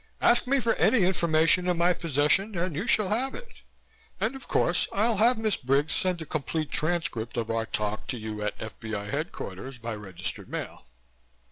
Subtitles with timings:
[0.19, 3.61] "Ask me for any information in my possession and you shall have it.
[4.19, 8.17] And of course I'll have Miss Briggs send a complete transcript of our talk to
[8.17, 9.11] you at F.B.I.
[9.11, 10.85] headquarters by registered mail.